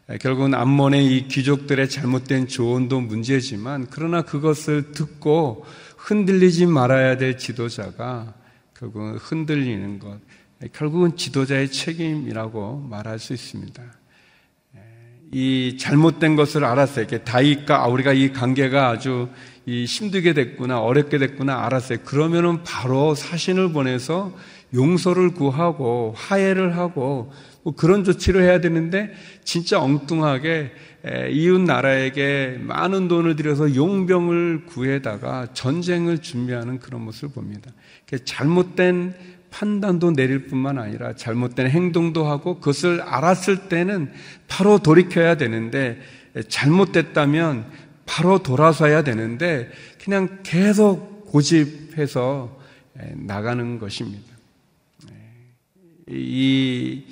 예, 0.10 0.18
결국은 0.18 0.54
암몬의 0.54 1.06
이 1.06 1.28
귀족들의 1.30 1.88
잘못된 1.88 2.50
조언도 2.50 3.00
문제지만 3.00 3.88
그러나 3.90 4.22
그것을 4.24 4.92
듣고 4.92 5.66
흔들리지 5.96 6.66
말아야 6.66 7.16
될 7.16 7.38
지도자가 7.38 8.34
결국은 8.78 9.16
흔들리는 9.16 10.00
것, 10.00 10.20
결국은 10.74 11.18
지도자의 11.18 11.72
책임이라고 11.72 12.88
말할 12.90 13.20
수 13.20 13.34
있습니다. 13.34 13.82
이 15.34 15.78
잘못된 15.80 16.36
것을 16.36 16.66
알았어요. 16.66 17.06
이렇게 17.06 17.24
다윗과 17.24 17.88
우리가 17.88 18.14
이 18.14 18.32
관계가 18.32 18.90
아주 18.90 19.30
이 19.66 19.86
힘들게 19.86 20.34
됐구나, 20.34 20.82
어렵게 20.82 21.18
됐구나 21.18 21.66
알았어요. 21.66 22.00
그러면은 22.04 22.64
바로 22.64 23.16
사신을 23.16 23.72
보내서 23.72 24.36
용서를 24.74 25.34
구하고 25.34 26.14
화해를 26.16 26.78
하고 26.78 27.32
뭐 27.64 27.76
그런 27.76 28.04
조치를 28.04 28.44
해야 28.44 28.60
되는데 28.60 29.14
진짜 29.44 29.82
엉뚱하게 29.82 30.72
이웃 31.32 31.60
나라에게 31.62 32.58
많은 32.62 33.08
돈을 33.08 33.36
들여서 33.36 33.76
용병을 33.76 34.66
구해다가 34.66 35.48
전쟁을 35.54 36.20
준비하는 36.20 36.80
그런 36.80 37.04
모습을 37.04 37.34
봅니다. 37.34 37.72
잘못된 38.26 39.16
판단도 39.52 40.14
내릴 40.14 40.48
뿐만 40.48 40.80
아니라 40.80 41.14
잘못된 41.14 41.70
행동도 41.70 42.26
하고 42.26 42.56
그것을 42.56 43.02
알았을 43.02 43.70
때는 43.70 44.12
바로 44.48 44.80
돌이켜야 44.80 45.36
되는데 45.36 46.00
잘못됐다면 46.48 47.66
바로 48.06 48.40
돌아서야 48.40 49.04
되는데 49.04 49.70
그냥 50.04 50.40
계속 50.44 51.26
고집해서 51.26 52.60
나가는 53.16 53.78
것입니다. 53.80 54.32
이, 56.08 57.04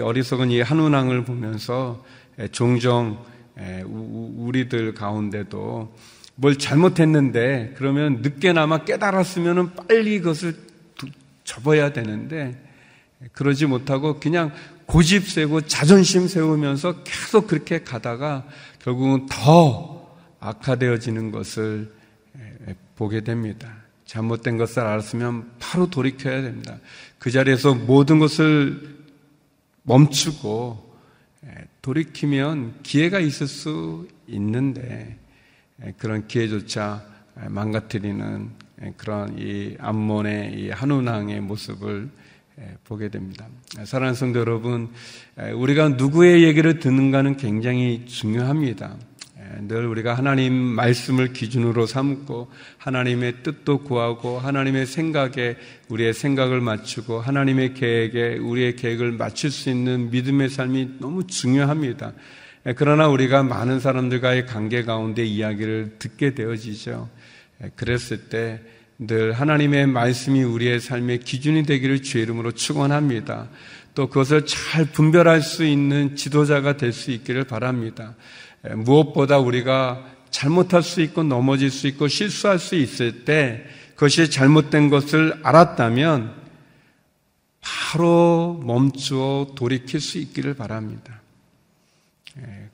어리석은 0.00 0.50
이 0.50 0.60
한운왕을 0.60 1.24
보면서 1.24 2.04
종종 2.52 3.18
우리들 3.56 4.94
가운데도 4.94 5.94
뭘 6.36 6.56
잘못했는데 6.56 7.74
그러면 7.76 8.20
늦게나마 8.22 8.84
깨달았으면 8.84 9.74
빨리 9.74 10.20
그것을 10.20 10.67
접어야 11.48 11.94
되는데 11.94 12.62
그러지 13.32 13.64
못하고 13.64 14.20
그냥 14.20 14.52
고집 14.84 15.26
세고 15.26 15.62
자존심 15.62 16.28
세우면서 16.28 17.04
계속 17.04 17.46
그렇게 17.46 17.82
가다가 17.82 18.46
결국은 18.80 19.26
더 19.30 20.14
악화되어지는 20.40 21.30
것을 21.30 21.90
보게 22.96 23.22
됩니다. 23.22 23.74
잘못된 24.04 24.58
것을 24.58 24.80
알았으면 24.82 25.52
바로 25.58 25.88
돌이켜야 25.88 26.42
됩니다. 26.42 26.78
그 27.18 27.30
자리에서 27.30 27.74
모든 27.74 28.18
것을 28.18 28.98
멈추고 29.84 30.86
돌이키면 31.80 32.80
기회가 32.82 33.20
있을 33.20 33.46
수 33.46 34.06
있는데 34.26 35.18
그런 35.96 36.26
기회조차 36.26 37.04
망가뜨리는 37.48 38.67
그런 38.96 39.38
이 39.38 39.76
암몬의 39.78 40.54
이 40.54 40.70
한운항의 40.70 41.40
모습을 41.40 42.08
보게 42.84 43.08
됩니다. 43.08 43.46
사랑하는 43.84 44.14
성도 44.14 44.40
여러분, 44.40 44.88
우리가 45.54 45.90
누구의 45.90 46.44
얘기를 46.44 46.78
듣는가는 46.78 47.36
굉장히 47.36 48.06
중요합니다. 48.06 48.96
늘 49.62 49.86
우리가 49.86 50.14
하나님 50.14 50.52
말씀을 50.52 51.32
기준으로 51.32 51.86
삼고 51.86 52.50
하나님의 52.76 53.42
뜻도 53.42 53.78
구하고 53.78 54.38
하나님의 54.38 54.84
생각에 54.86 55.56
우리의 55.88 56.12
생각을 56.12 56.60
맞추고 56.60 57.20
하나님의 57.20 57.74
계획에 57.74 58.36
우리의 58.38 58.76
계획을 58.76 59.12
맞출 59.12 59.50
수 59.50 59.70
있는 59.70 60.10
믿음의 60.10 60.50
삶이 60.50 60.96
너무 61.00 61.26
중요합니다. 61.26 62.12
그러나 62.76 63.08
우리가 63.08 63.42
많은 63.42 63.80
사람들과의 63.80 64.46
관계 64.46 64.82
가운데 64.82 65.24
이야기를 65.24 65.96
듣게 65.98 66.34
되어지죠. 66.34 67.08
그랬을 67.76 68.28
때 68.28 68.60
늘 68.98 69.32
하나님의 69.32 69.86
말씀이 69.86 70.42
우리의 70.42 70.80
삶의 70.80 71.20
기준이 71.20 71.62
되기를 71.62 72.02
주의 72.02 72.24
이름으로 72.24 72.50
축원합니다. 72.50 73.48
또 73.94 74.08
그것을 74.08 74.44
잘 74.44 74.86
분별할 74.86 75.40
수 75.40 75.64
있는 75.64 76.16
지도자가 76.16 76.76
될 76.76 76.92
수 76.92 77.12
있기를 77.12 77.44
바랍니다. 77.44 78.16
무엇보다 78.74 79.38
우리가 79.38 80.04
잘못할 80.30 80.82
수 80.82 81.00
있고 81.00 81.22
넘어질 81.22 81.70
수 81.70 81.86
있고 81.86 82.08
실수할 82.08 82.58
수 82.58 82.74
있을 82.74 83.24
때 83.24 83.64
그것이 83.94 84.30
잘못된 84.30 84.90
것을 84.90 85.38
알았다면 85.44 86.34
바로 87.60 88.60
멈추어 88.64 89.52
돌이킬 89.54 90.00
수 90.00 90.18
있기를 90.18 90.54
바랍니다. 90.54 91.20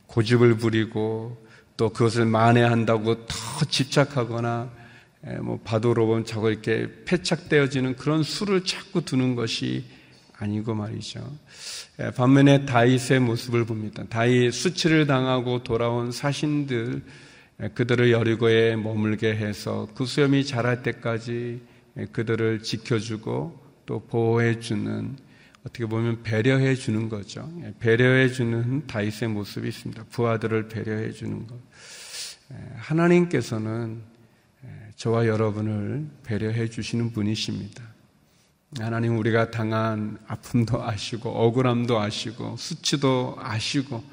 고집을 0.07 0.57
부리고 0.57 1.44
또 1.77 1.91
그것을 1.91 2.25
만회한다고 2.25 3.27
더 3.27 3.65
집착하거나 3.69 4.71
뭐 5.43 5.59
바도로 5.65 6.07
보면 6.07 6.25
저거 6.25 6.51
이렇게 6.51 6.89
패착되어지는 7.05 7.97
그런 7.97 8.23
수를 8.23 8.65
자꾸 8.65 9.05
두는 9.05 9.35
것이 9.35 9.85
아니고 10.39 10.75
말이죠. 10.75 11.21
예, 12.01 12.11
반면에 12.11 12.67
다윗의 12.67 13.21
모습을 13.21 13.65
봅니다. 13.65 14.05
다윗 14.09 14.53
수치를 14.53 15.07
당하고 15.07 15.63
돌아온 15.63 16.13
사신들 16.13 17.03
예, 17.63 17.69
그들을 17.69 18.11
여리고에 18.11 18.77
머물게 18.77 19.37
해서 19.37 19.89
그 19.95 20.05
수염이 20.05 20.45
자랄 20.45 20.83
때까지 20.83 21.61
예, 21.99 22.07
그들을 22.07 22.63
지켜주고 22.63 23.59
또 23.87 24.01
보호해 24.01 24.59
주는 24.61 25.17
어떻게 25.67 25.87
보면 25.87 26.23
배려해 26.23 26.75
주는 26.75 27.09
거죠. 27.09 27.51
배려해 27.81 28.29
주는 28.29 28.87
다윗의 28.87 29.29
모습이 29.29 29.67
있습니다. 29.69 30.05
부하들을 30.11 30.69
배려해 30.69 31.13
주는 31.13 31.47
것. 31.47 31.57
하나님께서는 32.77 34.03
저와 34.97 35.27
여러분을 35.27 36.07
배려해 36.23 36.69
주시는 36.69 37.13
분이십니다. 37.13 37.83
하나님 38.79 39.17
우리가 39.19 39.51
당한 39.51 40.19
아픔도 40.27 40.83
아시고 40.83 41.31
억울함도 41.31 41.99
아시고 41.99 42.57
수치도 42.59 43.39
아시고 43.41 44.05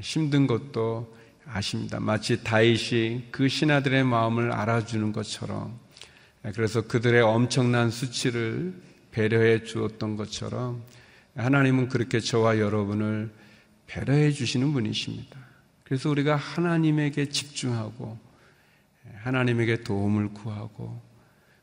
힘든 0.00 0.46
것도 0.46 1.16
아십니다. 1.46 1.98
마치 1.98 2.44
다윗이 2.44 3.28
그 3.32 3.48
신하들의 3.48 4.04
마음을 4.04 4.52
알아주는 4.52 5.12
것처럼 5.12 5.78
그래서 6.54 6.82
그들의 6.82 7.22
엄청난 7.22 7.90
수치를 7.90 8.74
배려해 9.18 9.64
주었던 9.64 10.16
것처럼 10.16 10.80
하나님은 11.34 11.88
그렇게 11.88 12.20
저와 12.20 12.60
여러분을 12.60 13.32
배려해 13.88 14.30
주시는 14.30 14.72
분이십니다. 14.72 15.36
그래서 15.82 16.08
우리가 16.08 16.36
하나님에게 16.36 17.28
집중하고 17.28 18.16
하나님에게 19.16 19.82
도움을 19.82 20.28
구하고 20.34 21.02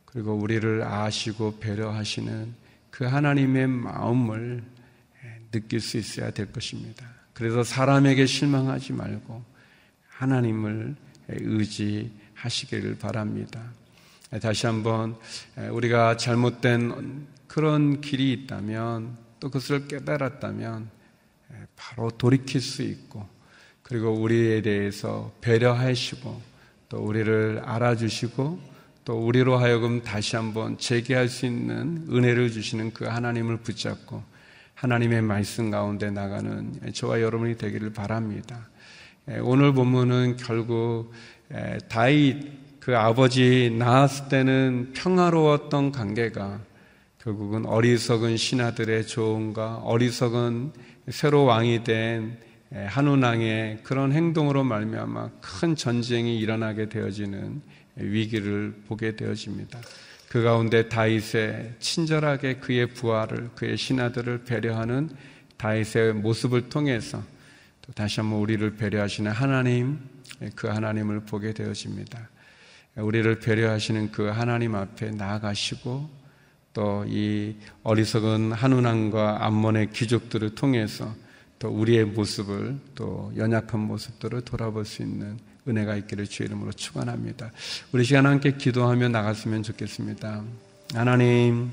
그리고 0.04 0.34
우리를 0.34 0.84
아시고 0.84 1.60
배려하시는 1.60 2.54
그 2.92 3.06
하나님의 3.06 3.68
마음을 3.68 4.62
느낄 5.52 5.80
수 5.80 5.98
있어야 5.98 6.32
될 6.32 6.52
것입니다. 6.52 7.06
그래서 7.32 7.64
사람에게 7.64 8.26
실망하지 8.26 8.92
말고 8.92 9.42
하나님을 10.10 10.94
의지하시기를 11.30 12.98
바랍니다. 12.98 13.64
다시 14.42 14.66
한번 14.66 15.16
우리가 15.72 16.18
잘못된 16.18 17.34
그런 17.56 18.02
길이 18.02 18.34
있다면 18.34 19.16
또 19.40 19.48
그것을 19.48 19.88
깨달았다면 19.88 20.90
바로 21.78 22.12
돌이킬 22.12 22.60
수 22.60 22.82
있고 22.82 23.26
그리고 23.82 24.12
우리에 24.12 24.62
대해서 24.62 25.32
배려하시고 25.40 26.42
또 26.90 26.98
우리를 26.98 27.62
알아주시고 27.64 28.60
또 29.06 29.26
우리로 29.26 29.56
하여금 29.56 30.02
다시 30.02 30.36
한번 30.36 30.78
재개할 30.78 31.30
수 31.30 31.46
있는 31.46 32.06
은혜를 32.12 32.52
주시는 32.52 32.92
그 32.92 33.06
하나님을 33.06 33.62
붙잡고 33.62 34.22
하나님의 34.74 35.22
말씀 35.22 35.72
가운데 35.72 36.12
나가는 36.12 36.74
저와 36.92 37.22
여러분이 37.22 37.56
되기를 37.56 37.94
바랍니다. 37.94 38.68
오늘 39.44 39.72
본문은 39.72 40.36
결국 40.36 41.14
다윗 41.88 42.82
그 42.82 42.98
아버지 42.98 43.74
낳았을 43.80 44.28
때는 44.28 44.92
평화로웠던 44.94 45.94
관계가 45.94 46.75
결국은 47.26 47.66
어리석은 47.66 48.38
신하들의 48.38 49.08
조언과 49.08 49.78
어리석은 49.78 50.74
새로 51.10 51.46
왕이 51.46 51.84
된 51.84 52.38
한운왕의 52.72 53.80
그런 53.82 54.12
행동으로 54.12 54.64
말미암아 54.64 55.32
큰 55.42 55.76
전쟁이 55.76 56.38
일어나게 56.38 56.88
되어지는 56.88 57.64
위기를 57.96 58.76
보게 58.88 59.16
되어집니다. 59.16 59.80
그 60.30 60.44
가운데 60.44 60.88
다윗의 60.88 61.74
친절하게 61.80 62.58
그의 62.58 62.94
부하를 62.94 63.50
그의 63.56 63.76
신하들을 63.76 64.44
배려하는 64.44 65.10
다윗의 65.58 66.14
모습을 66.14 66.70
통해서 66.70 67.24
또 67.82 67.92
다시 67.94 68.20
한번 68.20 68.38
우리를 68.38 68.76
배려하시는 68.76 69.32
하나님 69.32 69.98
그 70.54 70.68
하나님을 70.68 71.22
보게 71.22 71.54
되어집니다. 71.54 72.30
우리를 72.98 73.40
배려하시는 73.40 74.12
그 74.12 74.28
하나님 74.28 74.76
앞에 74.76 75.10
나아가시고 75.10 76.25
또 76.76 77.06
이 77.08 77.56
어리석은 77.84 78.52
한운왕과 78.52 79.46
암몬의 79.46 79.92
귀족들을 79.94 80.56
통해서 80.56 81.12
또 81.58 81.70
우리의 81.70 82.06
모습을 82.06 82.78
또 82.94 83.32
연약한 83.38 83.80
모습들을 83.80 84.42
돌아볼 84.42 84.86
수 84.86 85.02
있는 85.02 85.38
은혜가 85.68 85.96
있기를 85.96 86.28
주의 86.28 86.48
이름으로 86.48 86.74
축원합니다. 86.74 87.52
우리 87.92 88.04
시간 88.04 88.26
함께 88.26 88.56
기도하며 88.58 89.08
나갔으면 89.10 89.64
좋겠습니다. 89.64 90.44
하나님 90.94 91.72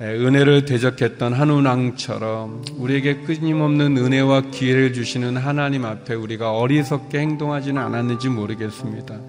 은혜를 0.00 0.64
대적했던 0.64 1.32
한운왕처럼 1.34 2.64
우리에게 2.76 3.22
끊임없는 3.24 3.98
은혜와 3.98 4.50
기회를 4.50 4.92
주시는 4.92 5.36
하나님 5.36 5.84
앞에 5.84 6.14
우리가 6.14 6.52
어리석게 6.56 7.18
행동하지는 7.18 7.82
않았는지 7.82 8.28
모르겠습니다. 8.28 9.20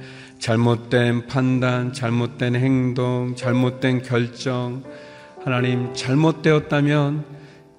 잘못된 0.44 1.28
판단, 1.28 1.94
잘못된 1.94 2.58
행동, 2.58 3.34
잘못된 3.34 4.02
결정, 4.02 4.84
하나님 5.42 5.94
잘못되었다면 5.94 7.24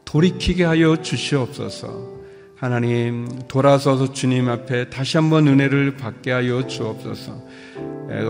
돌이키게 0.07 0.65
하여 0.65 0.97
주시옵소서. 0.97 2.15
하나님 2.57 3.29
돌아서서 3.49 4.15
주님 4.15 4.49
앞에 4.49 4.89
다시 4.89 5.19
한번 5.19 5.47
은혜를 5.47 5.99
받게 5.99 6.31
하여 6.31 6.67
주옵소서. 6.67 7.39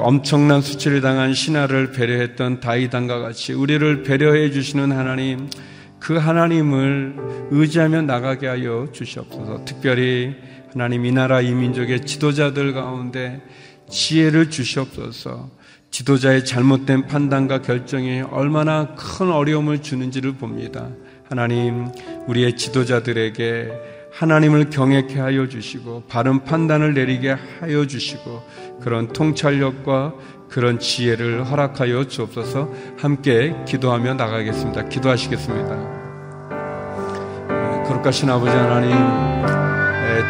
엄청난 0.00 0.62
수치를 0.62 1.00
당한 1.00 1.32
신하를 1.32 1.92
배려했던 1.92 2.58
다이단과 2.58 3.20
같이 3.20 3.52
우리를 3.52 4.02
배려해 4.02 4.50
주시는 4.50 4.90
하나님 4.90 5.48
그 6.00 6.16
하나님을 6.16 7.14
의지하며 7.52 8.02
나가게 8.02 8.48
하여 8.48 8.88
주시옵소서. 8.90 9.64
특별히 9.64 10.34
하나님 10.72 11.06
이 11.06 11.12
나라 11.12 11.40
이 11.40 11.52
민족의 11.52 12.04
지도자들 12.04 12.72
가운데 12.74 13.40
지혜를 13.90 14.50
주시옵소서. 14.50 15.50
지도자의 15.90 16.44
잘못된 16.44 17.06
판단과 17.06 17.62
결정이 17.62 18.22
얼마나 18.22 18.94
큰 18.96 19.30
어려움을 19.30 19.80
주는지를 19.80 20.32
봅니다. 20.32 20.88
하나님, 21.28 21.88
우리의 22.26 22.56
지도자들에게 22.56 23.72
하나님을 24.12 24.70
경외케 24.70 25.18
하여 25.18 25.48
주시고 25.48 26.04
바른 26.08 26.44
판단을 26.44 26.94
내리게 26.94 27.36
하여 27.60 27.86
주시고 27.86 28.42
그런 28.80 29.08
통찰력과 29.12 30.14
그런 30.48 30.78
지혜를 30.78 31.44
허락하여 31.44 32.06
주옵소서 32.06 32.72
함께 32.98 33.56
기도하며 33.66 34.14
나가겠습니다. 34.14 34.88
기도하시겠습니다. 34.88 35.94
거룩하신 37.86 38.30
아버지 38.30 38.50
하나님, 38.50 38.92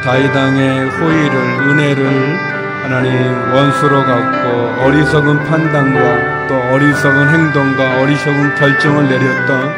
다이당의 0.02 0.90
호의를, 0.90 1.36
은혜를 1.68 2.53
하나님 2.84 3.14
원수로 3.54 4.04
갖고 4.04 4.84
어리석은 4.84 5.44
판단과 5.46 6.46
또 6.48 6.54
어리석은 6.74 7.28
행동과 7.30 8.02
어리석은 8.02 8.56
결정을 8.56 9.08
내렸던 9.08 9.70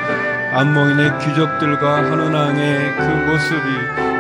안모인의 0.53 1.17
귀족들과 1.21 1.99
한운왕의 1.99 2.97
그 2.97 3.03
모습이 3.03 3.63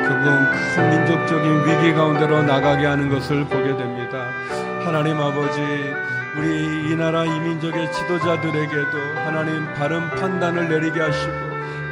그분 0.06 0.50
큰 0.76 0.90
민족적인 0.90 1.66
위기 1.66 1.94
가운데로 1.94 2.44
나가게 2.44 2.86
하는 2.86 3.08
것을 3.08 3.44
보게 3.46 3.76
됩니다. 3.76 4.28
하나님 4.84 5.20
아버지, 5.20 5.60
우리 6.36 6.88
이 6.88 6.94
나라 6.94 7.24
이 7.24 7.40
민족의 7.40 7.90
지도자들에게도 7.90 8.98
하나님 9.24 9.66
바른 9.74 10.08
판단을 10.10 10.68
내리게 10.68 11.00
하시고 11.00 11.32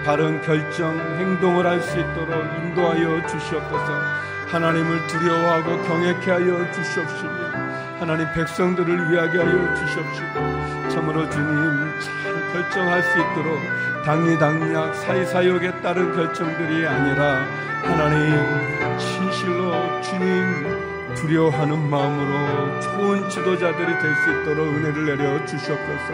바른 0.06 0.40
결정, 0.42 0.96
행동을 1.18 1.66
할 1.66 1.80
수 1.82 1.98
있도록 1.98 2.30
인도하여 2.62 3.26
주시옵소서. 3.26 4.33
하나님을 4.48 5.06
두려워하고 5.06 5.82
경외케 5.82 6.30
하여 6.30 6.70
주시옵시며 6.72 7.54
하나님 7.98 8.26
백성들을 8.32 9.10
위하게 9.10 9.38
하여 9.38 9.74
주시옵시고 9.74 10.88
참으로 10.90 11.28
주님 11.30 12.00
잘 12.00 12.52
결정할 12.52 13.02
수 13.02 13.18
있도록 13.18 13.58
당리당략 14.04 14.94
사이사욕에 14.94 15.80
따른 15.80 16.14
결정들이 16.14 16.86
아니라 16.86 17.46
하나님 17.82 18.98
진실로 18.98 20.00
주님 20.02 20.73
두려워하는 21.14 21.88
마음으로 21.90 22.80
좋은 22.80 23.28
지도자들이 23.28 23.86
될 23.98 24.14
수 24.14 24.30
있도록 24.30 24.66
은혜를 24.68 25.06
내려 25.16 25.44
주시옵소서 25.44 26.12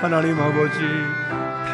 하나님 0.00 0.38
아버지 0.40 0.78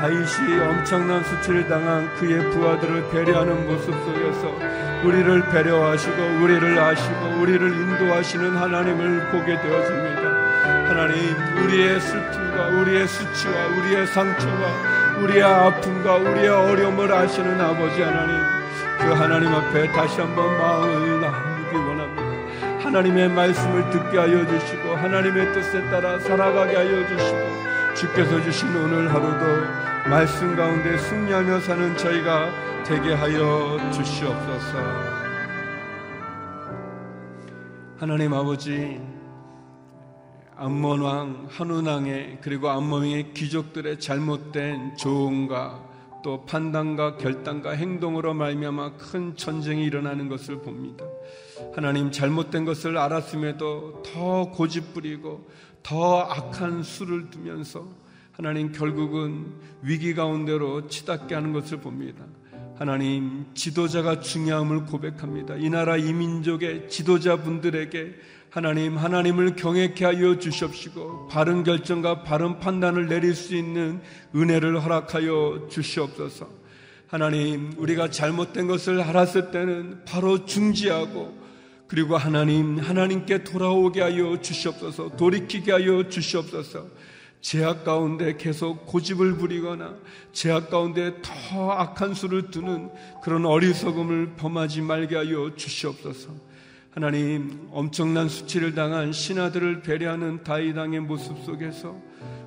다윗이 0.01 0.59
엄청난 0.61 1.23
수치를 1.25 1.69
당한 1.69 2.15
그의 2.17 2.51
부하들을 2.51 3.11
배려하는 3.11 3.67
모습 3.67 3.93
속에서 3.93 4.57
우리를 5.05 5.43
배려하시고 5.51 6.17
우리를 6.43 6.79
아시고 6.79 7.41
우리를 7.41 7.61
인도하시는 7.73 8.57
하나님을 8.57 9.31
보게 9.31 9.61
되어집니다. 9.61 10.23
하나님 10.89 11.37
우리의 11.65 12.01
슬픔과 12.01 12.69
우리의 12.81 13.09
수치와 13.09 13.67
우리의 13.79 14.07
상처와 14.07 15.19
우리의 15.23 15.43
아픔과 15.43 16.17
우리의 16.17 16.49
어려움을 16.49 17.13
아시는 17.13 17.61
아버지 17.61 18.03
하나님 18.03 18.37
그 18.99 19.07
하나님 19.13 19.55
앞에 19.55 19.93
다시 19.93 20.21
한번 20.21 20.59
마음을 20.59 21.10
하나님의 22.91 23.29
말씀을 23.29 23.89
듣게 23.91 24.19
하여 24.19 24.45
주시고 24.45 24.97
하나님의 24.97 25.53
뜻에 25.53 25.81
따라 25.91 26.19
살아가게 26.19 26.75
하여 26.75 27.07
주시고 27.07 27.95
주께서 27.95 28.43
주신 28.43 28.75
오늘 28.75 29.15
하루도 29.15 30.11
말씀 30.11 30.57
가운데 30.57 30.99
승리하며 30.99 31.61
사는 31.61 31.97
저희가 31.97 32.83
되게 32.85 33.13
하여 33.13 33.79
주시옵소서 33.93 34.79
하나님 37.99 38.35
아버지 38.35 39.01
암몬 40.57 41.01
왕, 41.01 41.47
한운 41.49 41.87
왕의 41.87 42.39
그리고 42.41 42.71
암몬의 42.71 43.35
귀족들의 43.35 44.01
잘못된 44.01 44.97
조언과 44.97 45.91
또 46.25 46.45
판단과 46.45 47.19
결단과 47.19 47.71
행동으로 47.71 48.35
말미암아 48.35 48.97
큰 48.97 49.37
전쟁이 49.37 49.85
일어나는 49.85 50.29
것을 50.29 50.59
봅니다. 50.61 51.05
하나님 51.75 52.11
잘못된 52.11 52.65
것을 52.65 52.99
알았음에도 52.99 54.03
더 54.03 54.51
고집부리고 54.51 55.49
더 55.83 56.21
악한 56.21 56.83
수를 56.83 57.31
두면서 57.31 57.87
하나님 58.33 58.73
결국은 58.73 59.55
위기 59.83 60.15
가운데로 60.15 60.89
치닫게 60.89 61.35
하는 61.35 61.53
것을 61.53 61.81
봅니다. 61.81 62.25
하나님 62.77 63.47
지도자가 63.55 64.21
중요함을 64.21 64.87
고백합니다. 64.87 65.57
이 65.57 65.69
나라 65.69 65.97
이 65.97 66.13
민족의 66.13 66.89
지도자분들에게 66.89 68.15
하나님, 68.51 68.97
하나님을 68.97 69.55
경외케 69.55 70.05
하여 70.05 70.39
주시옵시고 70.39 71.29
바른 71.29 71.63
결정과 71.63 72.25
바른 72.25 72.59
판단을 72.59 73.07
내릴 73.07 73.35
수 73.35 73.55
있는 73.55 74.01
은혜를 74.35 74.83
허락하여 74.83 75.69
주시옵소서. 75.71 76.49
하나님, 77.07 77.73
우리가 77.77 78.11
잘못된 78.11 78.67
것을 78.67 79.01
알았을 79.01 79.51
때는 79.51 80.05
바로 80.05 80.47
중지하고 80.47 81.39
그리고 81.91 82.17
하나님, 82.17 82.79
하나님께 82.79 83.43
돌아오게 83.43 84.01
하여 84.01 84.41
주시옵소서. 84.41 85.17
돌이키게 85.17 85.73
하여 85.73 86.09
주시옵소서. 86.09 86.87
제약 87.41 87.83
가운데 87.83 88.37
계속 88.37 88.87
고집을 88.87 89.39
부리거나 89.39 89.97
제약 90.33 90.71
가운데 90.71 91.17
더 91.21 91.73
악한 91.73 92.15
수를 92.15 92.53
두는 92.53 92.91
그런 93.25 93.45
어리석음을 93.45 94.35
범하지 94.37 94.83
말게 94.83 95.17
하여 95.17 95.57
주시옵소서. 95.57 96.31
하나님 96.93 97.67
엄청난 97.73 98.29
수치를 98.29 98.77
당한 98.77 99.13
신하들을 99.13 99.83
배려하는 99.83 100.45
다이당의 100.45 101.01
모습 101.01 101.39
속에서 101.45 101.97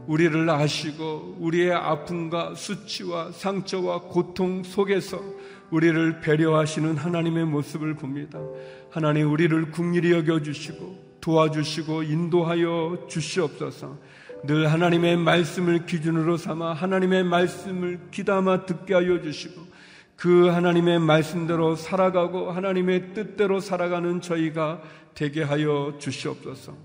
우리를 0.08 0.50
아시고 0.50 1.36
우리의 1.42 1.74
아픔과 1.74 2.56
수치와 2.56 3.34
상처와 3.34 4.04
고통 4.04 4.64
속에서 4.64 5.22
우리를 5.74 6.22
배려하시는 6.22 6.98
하나님의 6.98 7.46
모습을 7.46 7.96
봅니다. 7.96 8.40
하나님 8.92 9.32
우리를 9.32 9.72
국리히 9.72 10.14
여겨 10.14 10.44
주시고 10.44 11.18
도와주시고 11.20 12.04
인도하여 12.04 13.08
주시옵소서. 13.10 13.98
늘 14.44 14.72
하나님의 14.72 15.18
말씀을 15.18 15.88
기준으로 15.88 16.38
삼아 16.38 16.74
하나님의 16.74 17.24
말씀을 17.24 18.00
귀담아 18.12 18.68
듣게 18.68 18.94
하여 18.94 19.20
주시고 19.20 19.62
그 20.16 20.50
하나님의 20.50 21.00
말씀대로 21.00 21.76
살아가고 21.76 22.52
하나님의 22.52 23.14
뜻대로 23.16 23.60
살아가는 23.60 24.22
저희가 24.22 24.80
되게 25.16 25.42
하여 25.42 25.96
주시옵소서. 25.98 26.78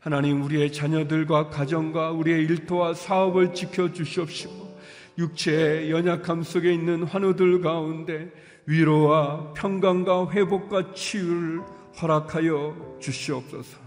하나님 0.00 0.42
우리의 0.42 0.70
자녀들과 0.70 1.48
가정과 1.48 2.10
우리의 2.10 2.42
일터와 2.44 2.92
사업을 2.92 3.54
지켜 3.54 3.90
주시옵시고 3.90 4.73
육체의 5.18 5.90
연약함 5.90 6.42
속에 6.42 6.72
있는 6.72 7.04
환우들 7.04 7.60
가운데 7.60 8.30
위로와 8.66 9.52
평강과 9.54 10.30
회복과 10.30 10.94
치유를 10.94 11.60
허락하여 12.00 12.98
주시옵소서. 13.00 13.78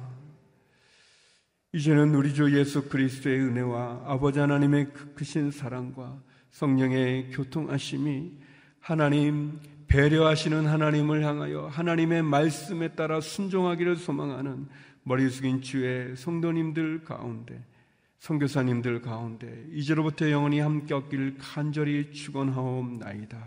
이제는 1.73 2.15
우리 2.15 2.33
주 2.33 2.57
예수 2.57 2.87
그리스도의 2.87 3.39
은혜와 3.39 4.03
아버지 4.05 4.39
하나님의 4.39 4.87
크신 5.15 5.51
사랑과 5.51 6.19
성령의 6.51 7.31
교통하심이 7.31 8.31
하나님 8.79 9.59
배려하시는 9.87 10.65
하나님을 10.65 11.23
향하여 11.23 11.67
하나님의 11.67 12.23
말씀에 12.23 12.89
따라 12.89 13.21
순종하기를 13.21 13.97
소망하는 13.97 14.67
머리 15.03 15.29
숙인 15.29 15.61
주의 15.61 16.15
성도님들 16.15 17.03
가운데 17.03 17.63
선교사님들 18.19 19.01
가운데 19.01 19.65
이제로부터 19.71 20.29
영원히 20.31 20.59
함께 20.59 20.93
없길 20.93 21.37
간절히 21.39 22.11
축원하옵나이다. 22.11 23.37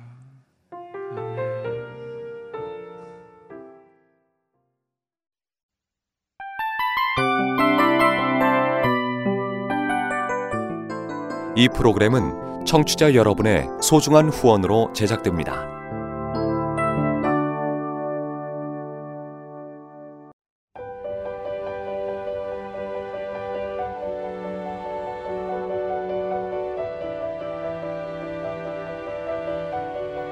이 11.56 11.68
프로그램은 11.68 12.64
청취자 12.64 13.14
여러분의 13.14 13.66
소중한 13.83 14.28
후원으로 14.28 14.92
제작됩니다. 14.94 15.79